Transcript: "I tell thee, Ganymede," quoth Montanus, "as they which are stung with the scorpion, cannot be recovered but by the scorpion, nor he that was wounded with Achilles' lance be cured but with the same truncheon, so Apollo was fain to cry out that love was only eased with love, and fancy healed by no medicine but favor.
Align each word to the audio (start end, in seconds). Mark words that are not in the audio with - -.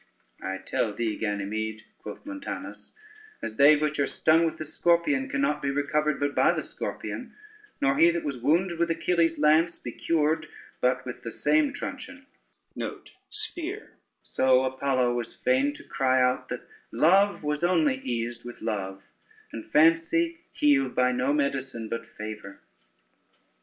"I 0.41 0.57
tell 0.57 0.91
thee, 0.93 1.15
Ganymede," 1.15 1.83
quoth 1.99 2.25
Montanus, 2.25 2.95
"as 3.43 3.57
they 3.57 3.75
which 3.75 3.99
are 3.99 4.07
stung 4.07 4.45
with 4.45 4.57
the 4.57 4.65
scorpion, 4.65 5.29
cannot 5.29 5.61
be 5.61 5.69
recovered 5.69 6.19
but 6.19 6.33
by 6.33 6.55
the 6.55 6.63
scorpion, 6.63 7.35
nor 7.79 7.95
he 7.95 8.09
that 8.09 8.23
was 8.23 8.39
wounded 8.41 8.79
with 8.79 8.89
Achilles' 8.89 9.37
lance 9.37 9.77
be 9.77 9.91
cured 9.91 10.47
but 10.81 11.05
with 11.05 11.21
the 11.21 11.29
same 11.31 11.71
truncheon, 11.71 12.25
so 14.23 14.63
Apollo 14.65 15.13
was 15.13 15.35
fain 15.35 15.71
to 15.73 15.83
cry 15.83 16.19
out 16.19 16.49
that 16.49 16.67
love 16.91 17.43
was 17.43 17.63
only 17.63 17.97
eased 17.99 18.43
with 18.43 18.63
love, 18.63 19.03
and 19.51 19.63
fancy 19.71 20.39
healed 20.51 20.95
by 20.95 21.11
no 21.11 21.31
medicine 21.31 21.87
but 21.87 22.07
favor. 22.07 22.59